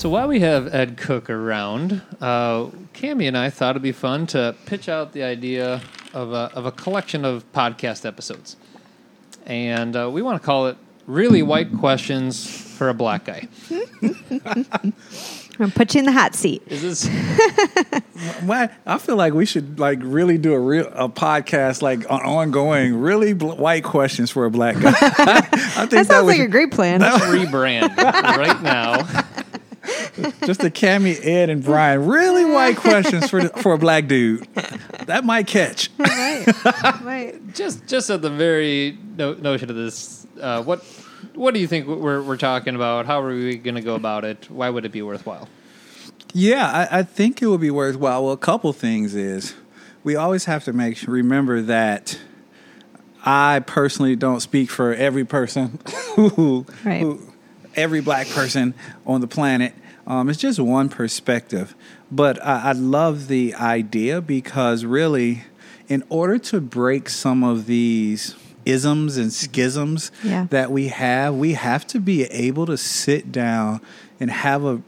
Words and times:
So 0.00 0.08
while 0.08 0.28
we 0.28 0.40
have 0.40 0.74
Ed 0.74 0.96
Cook 0.96 1.28
around, 1.28 2.00
uh, 2.22 2.68
Cammie 2.94 3.28
and 3.28 3.36
I 3.36 3.50
thought 3.50 3.72
it'd 3.72 3.82
be 3.82 3.92
fun 3.92 4.26
to 4.28 4.56
pitch 4.64 4.88
out 4.88 5.12
the 5.12 5.22
idea 5.22 5.82
of 6.14 6.32
a, 6.32 6.50
of 6.54 6.64
a 6.64 6.72
collection 6.72 7.26
of 7.26 7.44
podcast 7.52 8.06
episodes. 8.06 8.56
And 9.44 9.94
uh, 9.94 10.08
we 10.10 10.22
want 10.22 10.40
to 10.40 10.46
call 10.46 10.68
it 10.68 10.78
Really 11.06 11.42
White 11.42 11.76
Questions 11.76 12.50
for 12.50 12.88
a 12.88 12.94
Black 12.94 13.26
Guy. 13.26 13.46
I'm 14.00 14.94
gonna 15.58 15.70
put 15.74 15.94
you 15.94 15.98
in 15.98 16.06
the 16.06 16.12
hot 16.12 16.34
seat. 16.34 16.62
Is 16.68 16.80
this 16.80 17.06
Why? 18.46 18.70
I 18.86 18.96
feel 18.96 19.16
like 19.16 19.34
we 19.34 19.44
should 19.44 19.78
like 19.78 19.98
really 20.00 20.38
do 20.38 20.54
a 20.54 20.58
real 20.58 20.90
a 20.94 21.10
podcast 21.10 21.82
like 21.82 22.10
on 22.10 22.22
ongoing, 22.22 22.96
really 22.96 23.34
bl- 23.34 23.50
white 23.50 23.84
questions 23.84 24.30
for 24.30 24.46
a 24.46 24.50
black 24.50 24.80
guy. 24.80 24.94
I 24.98 25.40
think 25.42 25.90
That 25.90 26.06
sounds 26.06 26.24
was 26.24 26.38
like 26.38 26.40
a 26.40 26.48
great 26.48 26.70
plan. 26.70 27.00
That 27.00 27.20
rebrand 27.20 27.94
right 27.98 28.62
now? 28.62 29.06
just 30.46 30.62
a 30.64 30.70
Cammie, 30.70 31.18
Ed, 31.24 31.50
and 31.50 31.62
Brian. 31.64 32.06
Really 32.06 32.44
white 32.44 32.76
questions 32.76 33.28
for 33.30 33.48
for 33.48 33.72
a 33.74 33.78
black 33.78 34.06
dude. 34.06 34.46
That 35.06 35.24
might 35.24 35.46
catch. 35.46 35.90
right. 35.98 36.46
Right. 37.02 37.36
Just 37.54 37.86
just 37.86 38.10
at 38.10 38.22
the 38.22 38.30
very 38.30 38.96
no- 39.16 39.34
notion 39.34 39.70
of 39.70 39.76
this, 39.76 40.26
uh, 40.40 40.62
what 40.62 40.82
what 41.34 41.52
do 41.54 41.60
you 41.60 41.66
think 41.66 41.86
we're 41.86 42.22
we're 42.22 42.36
talking 42.36 42.74
about? 42.76 43.06
How 43.06 43.20
are 43.22 43.28
we 43.34 43.56
going 43.56 43.74
to 43.74 43.80
go 43.82 43.94
about 43.94 44.24
it? 44.24 44.48
Why 44.50 44.70
would 44.70 44.84
it 44.84 44.92
be 44.92 45.02
worthwhile? 45.02 45.48
Yeah, 46.32 46.86
I, 46.90 47.00
I 47.00 47.02
think 47.02 47.42
it 47.42 47.46
would 47.48 47.60
be 47.60 47.70
worthwhile. 47.72 48.24
Well, 48.24 48.32
a 48.32 48.36
couple 48.38 48.72
things 48.72 49.14
is 49.16 49.54
we 50.04 50.14
always 50.16 50.44
have 50.44 50.64
to 50.64 50.72
make 50.72 51.02
remember 51.08 51.60
that 51.62 52.18
I 53.24 53.60
personally 53.66 54.16
don't 54.16 54.40
speak 54.40 54.70
for 54.70 54.94
every 54.94 55.24
person 55.24 55.78
who, 56.14 56.64
Right. 56.84 57.00
who 57.02 57.20
every 57.76 58.00
black 58.00 58.28
person 58.28 58.74
on 59.06 59.20
the 59.20 59.26
planet. 59.26 59.74
Um, 60.10 60.28
it's 60.28 60.40
just 60.40 60.58
one 60.58 60.88
perspective, 60.88 61.76
but 62.10 62.44
I, 62.44 62.70
I 62.70 62.72
love 62.72 63.28
the 63.28 63.54
idea 63.54 64.20
because 64.20 64.84
really, 64.84 65.44
in 65.88 66.02
order 66.08 66.36
to 66.36 66.60
break 66.60 67.08
some 67.08 67.44
of 67.44 67.66
these 67.66 68.34
isms 68.64 69.16
and 69.16 69.32
schisms 69.32 70.10
Yeah. 70.24 70.48
that 70.50 70.72
we 70.72 70.88
have, 70.88 71.36
we 71.36 71.52
have 71.52 71.86
to 71.86 72.00
be 72.00 72.24
able 72.24 72.66
to 72.66 72.76
sit 72.76 73.30
down 73.30 73.80
and 74.18 74.32
have 74.32 74.64
a 74.64 74.82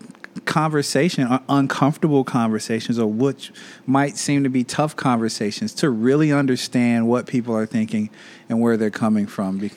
conversation, 0.44 1.28
un- 1.28 1.44
uncomfortable 1.48 2.24
conversations, 2.24 2.98
or 2.98 3.06
which 3.06 3.52
might 3.86 4.16
seem 4.16 4.42
to 4.42 4.50
be 4.50 4.64
tough 4.64 4.96
conversations, 4.96 5.72
to 5.74 5.88
really 5.88 6.32
understand 6.32 7.06
what 7.06 7.28
people 7.28 7.54
are 7.56 7.66
thinking 7.66 8.10
and 8.48 8.60
where 8.60 8.76
they're 8.76 8.90
coming 8.90 9.28
from. 9.28 9.70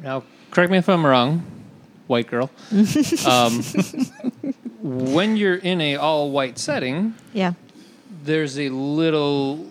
Now, 0.00 0.24
correct 0.50 0.72
me 0.72 0.78
if 0.78 0.88
I'm 0.88 1.06
wrong, 1.06 1.44
white 2.08 2.26
girl. 2.26 2.50
um, 3.26 3.62
when 4.82 5.36
you're 5.36 5.56
in 5.56 5.80
a 5.80 5.96
all 5.96 6.30
white 6.30 6.58
setting, 6.58 7.14
Yeah. 7.32 7.52
there's 8.24 8.58
a 8.58 8.68
little 8.70 9.66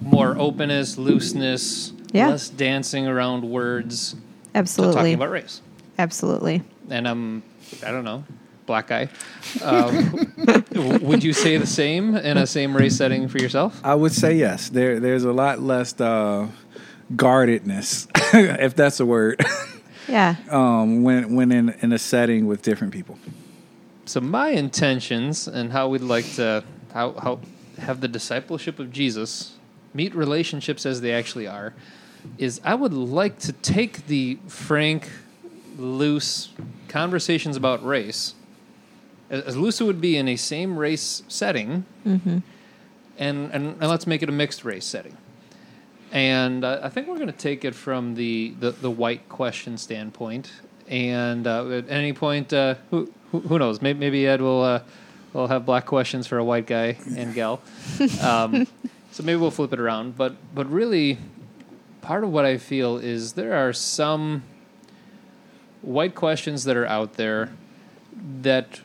more 0.00 0.36
openness, 0.38 0.98
looseness, 0.98 1.92
Yeah. 2.12 2.28
less 2.28 2.48
dancing 2.48 3.06
around 3.06 3.42
words, 3.44 4.14
Absolutely. 4.54 4.94
talking 4.96 5.14
about 5.14 5.30
race. 5.30 5.60
Absolutely. 5.98 6.62
And 6.90 7.06
I'm, 7.08 7.42
I 7.84 7.90
don't 7.90 8.04
know, 8.04 8.24
black 8.66 8.86
guy. 8.88 9.08
Um, 9.62 10.32
would 11.02 11.22
you 11.24 11.32
say 11.32 11.56
the 11.56 11.66
same 11.66 12.14
in 12.16 12.36
a 12.38 12.46
same 12.46 12.76
race 12.76 12.96
setting 12.96 13.28
for 13.28 13.38
yourself? 13.38 13.80
I 13.84 13.94
would 13.94 14.12
say 14.12 14.34
yes. 14.34 14.68
There, 14.68 15.00
there's 15.00 15.24
a 15.24 15.32
lot 15.32 15.60
less 15.60 15.98
uh, 16.00 16.46
guardedness, 17.16 18.06
if 18.32 18.74
that's 18.76 19.00
a 19.00 19.06
word, 19.06 19.40
Yeah. 20.08 20.36
um, 20.50 21.02
when 21.02 21.34
when 21.34 21.52
in 21.52 21.70
in 21.80 21.92
a 21.92 21.98
setting 21.98 22.46
with 22.46 22.62
different 22.62 22.92
people. 22.92 23.18
So 24.06 24.20
my 24.20 24.50
intentions 24.50 25.46
and 25.46 25.70
how 25.70 25.88
we'd 25.88 26.00
like 26.00 26.24
to 26.36 26.64
how 26.94 27.12
how 27.12 27.40
have 27.78 28.00
the 28.00 28.08
discipleship 28.08 28.78
of 28.78 28.90
Jesus 28.90 29.56
meet 29.94 30.14
relationships 30.14 30.86
as 30.86 31.00
they 31.00 31.12
actually 31.12 31.46
are 31.46 31.74
is 32.38 32.60
I 32.64 32.74
would 32.74 32.92
like 32.94 33.38
to 33.40 33.52
take 33.52 34.06
the 34.06 34.38
frank, 34.48 35.08
loose 35.76 36.50
conversations 36.88 37.56
about 37.56 37.84
race, 37.84 38.34
as, 39.30 39.42
as 39.44 39.56
loose 39.56 39.80
it 39.80 39.84
would 39.84 40.00
be 40.00 40.16
in 40.16 40.26
a 40.28 40.36
same 40.36 40.76
race 40.78 41.22
setting, 41.28 41.84
and, 43.18 43.50
and 43.52 43.52
and 43.52 43.80
let's 43.80 44.06
make 44.06 44.22
it 44.22 44.28
a 44.28 44.32
mixed 44.32 44.64
race 44.64 44.84
setting. 44.84 45.16
And 46.12 46.64
uh, 46.64 46.80
I 46.82 46.88
think 46.88 47.06
we're 47.06 47.16
going 47.16 47.26
to 47.26 47.32
take 47.32 47.64
it 47.64 47.74
from 47.74 48.14
the, 48.14 48.54
the, 48.58 48.70
the 48.70 48.90
white 48.90 49.28
question 49.28 49.76
standpoint. 49.76 50.50
And 50.88 51.46
uh, 51.46 51.68
at 51.70 51.90
any 51.90 52.12
point, 52.12 52.52
uh, 52.52 52.76
who, 52.90 53.12
who 53.30 53.40
who 53.40 53.58
knows? 53.58 53.82
Maybe, 53.82 53.98
maybe 53.98 54.26
Ed 54.26 54.40
will 54.40 54.62
uh, 54.62 54.80
will 55.32 55.48
have 55.48 55.66
black 55.66 55.84
questions 55.86 56.26
for 56.26 56.38
a 56.38 56.44
white 56.44 56.66
guy 56.66 56.96
and 57.16 57.34
gal. 57.34 57.60
Um, 58.22 58.66
so 59.10 59.22
maybe 59.22 59.36
we'll 59.36 59.50
flip 59.50 59.72
it 59.72 59.80
around. 59.80 60.16
But 60.16 60.36
but 60.54 60.70
really, 60.70 61.18
part 62.00 62.24
of 62.24 62.30
what 62.30 62.44
I 62.44 62.56
feel 62.56 62.96
is 62.96 63.34
there 63.34 63.54
are 63.54 63.72
some 63.72 64.44
white 65.82 66.14
questions 66.14 66.64
that 66.64 66.76
are 66.76 66.86
out 66.86 67.14
there 67.14 67.50
that 68.42 68.80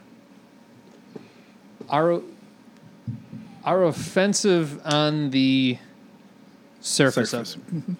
are 1.89 2.21
are 3.63 3.83
offensive 3.85 4.81
on 4.85 5.29
the 5.29 5.77
surface, 6.83 7.31
Surface. 7.31 7.55
of 7.55 7.61
it. 7.89 7.95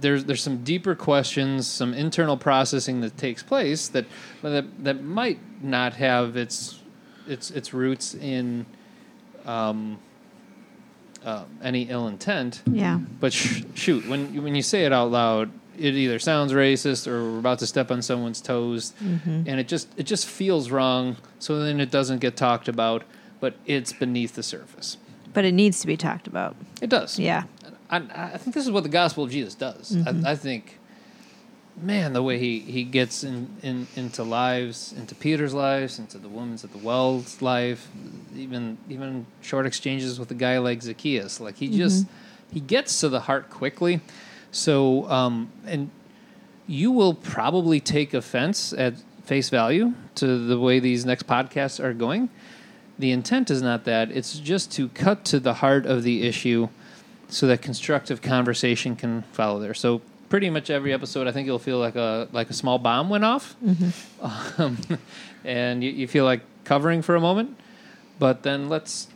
There's 0.00 0.24
there's 0.24 0.42
some 0.42 0.62
deeper 0.62 0.94
questions, 0.94 1.66
some 1.66 1.94
internal 1.94 2.36
processing 2.36 3.00
that 3.00 3.16
takes 3.16 3.42
place 3.42 3.88
that 3.88 4.04
that 4.42 4.84
that 4.84 5.02
might 5.02 5.38
not 5.62 5.94
have 5.94 6.36
its 6.36 6.80
its 7.26 7.50
its 7.50 7.72
roots 7.72 8.14
in 8.14 8.66
um, 9.46 9.98
uh, 11.24 11.44
any 11.62 11.82
ill 11.84 12.08
intent. 12.08 12.62
Yeah. 12.70 12.98
But 13.20 13.32
sh- 13.32 13.62
shoot, 13.74 14.06
when 14.06 14.32
you- 14.34 14.42
when 14.42 14.54
you 14.54 14.62
say 14.62 14.84
it 14.84 14.92
out 14.92 15.10
loud, 15.10 15.50
it 15.78 15.94
either 15.94 16.18
sounds 16.18 16.52
racist 16.52 17.06
or 17.06 17.32
we're 17.32 17.38
about 17.38 17.58
to 17.60 17.66
step 17.66 17.90
on 17.90 18.02
someone's 18.02 18.40
toes, 18.42 18.92
and 19.00 19.48
it 19.48 19.66
just 19.66 19.88
it 19.96 20.04
just 20.04 20.26
feels 20.26 20.70
wrong. 20.70 21.16
So 21.38 21.58
then 21.58 21.80
it 21.80 21.90
doesn't 21.90 22.18
get 22.20 22.36
talked 22.36 22.68
about, 22.68 23.02
but 23.40 23.54
it's 23.66 23.92
beneath 23.94 24.34
the 24.34 24.42
surface. 24.42 24.98
But 25.36 25.44
it 25.44 25.52
needs 25.52 25.80
to 25.80 25.86
be 25.86 25.98
talked 25.98 26.26
about. 26.26 26.56
It 26.80 26.88
does. 26.88 27.18
Yeah. 27.18 27.42
I, 27.90 27.98
I 27.98 28.38
think 28.38 28.54
this 28.54 28.64
is 28.64 28.70
what 28.70 28.84
the 28.84 28.88
gospel 28.88 29.22
of 29.22 29.30
Jesus 29.30 29.54
does. 29.54 29.94
I, 30.06 30.30
I 30.30 30.34
think, 30.34 30.78
man, 31.76 32.14
the 32.14 32.22
way 32.22 32.38
he, 32.38 32.60
he 32.60 32.84
gets 32.84 33.22
in, 33.22 33.54
in 33.62 33.86
into 33.96 34.22
lives, 34.22 34.94
into 34.96 35.14
Peter's 35.14 35.52
lives, 35.52 35.98
into 35.98 36.16
the 36.16 36.30
woman's 36.30 36.64
at 36.64 36.72
the 36.72 36.78
well's 36.78 37.42
life, 37.42 37.86
even 38.34 38.78
even 38.88 39.26
short 39.42 39.66
exchanges 39.66 40.18
with 40.18 40.30
a 40.30 40.34
guy 40.34 40.56
like 40.56 40.80
Zacchaeus. 40.80 41.38
Like 41.38 41.58
he 41.58 41.68
just 41.68 42.06
he 42.50 42.60
gets 42.60 42.98
to 43.00 43.10
the 43.10 43.20
heart 43.20 43.50
quickly. 43.50 44.00
So 44.52 45.06
um, 45.10 45.52
and 45.66 45.90
you 46.66 46.90
will 46.92 47.12
probably 47.12 47.78
take 47.78 48.14
offense 48.14 48.72
at 48.72 48.94
face 49.26 49.50
value 49.50 49.92
to 50.14 50.38
the 50.38 50.58
way 50.58 50.80
these 50.80 51.04
next 51.04 51.26
podcasts 51.26 51.78
are 51.78 51.92
going. 51.92 52.30
The 52.98 53.10
intent 53.10 53.50
is 53.50 53.62
not 53.62 53.84
that; 53.84 54.10
it's 54.10 54.38
just 54.38 54.72
to 54.72 54.88
cut 54.88 55.24
to 55.26 55.40
the 55.40 55.54
heart 55.54 55.86
of 55.86 56.02
the 56.02 56.26
issue 56.26 56.68
so 57.28 57.46
that 57.46 57.60
constructive 57.62 58.22
conversation 58.22 58.96
can 58.96 59.22
follow 59.32 59.58
there. 59.58 59.74
So 59.74 60.00
pretty 60.28 60.50
much 60.50 60.70
every 60.70 60.92
episode, 60.92 61.26
I 61.26 61.32
think 61.32 61.46
you'll 61.46 61.58
feel 61.58 61.78
like 61.78 61.96
a 61.96 62.28
like 62.32 62.50
a 62.50 62.54
small 62.54 62.78
bomb 62.78 63.08
went 63.08 63.24
off, 63.24 63.56
um, 64.58 64.78
and 65.44 65.82
you, 65.82 65.90
you 65.90 66.08
feel 66.08 66.24
like 66.24 66.40
covering 66.64 67.02
for 67.02 67.14
a 67.14 67.20
moment. 67.20 67.56
But 68.18 68.42
then 68.42 68.68
let's 68.68 69.08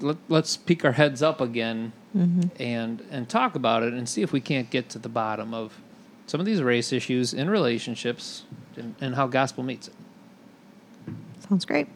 let, 0.00 0.16
let's 0.28 0.56
peek 0.56 0.84
our 0.84 0.92
heads 0.92 1.22
up 1.22 1.40
again 1.40 1.92
and 2.60 3.02
and 3.10 3.28
talk 3.28 3.54
about 3.54 3.82
it 3.82 3.92
and 3.92 4.08
see 4.08 4.22
if 4.22 4.32
we 4.32 4.40
can't 4.40 4.70
get 4.70 4.88
to 4.90 4.98
the 4.98 5.08
bottom 5.08 5.52
of 5.52 5.80
some 6.26 6.40
of 6.40 6.46
these 6.46 6.62
race 6.62 6.92
issues 6.92 7.34
in 7.34 7.50
relationships 7.50 8.44
and, 8.76 8.94
and 9.00 9.14
how 9.14 9.26
gospel 9.26 9.62
meets 9.64 9.88
it. 9.88 9.94
Sounds 11.48 11.64
great. 11.64 11.88